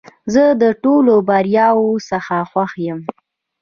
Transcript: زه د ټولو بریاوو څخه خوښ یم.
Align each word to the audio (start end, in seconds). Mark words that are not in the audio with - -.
زه 0.33 0.43
د 0.61 0.63
ټولو 0.83 1.13
بریاوو 1.27 1.89
څخه 2.09 2.35
خوښ 2.51 2.71
یم. 2.87 2.99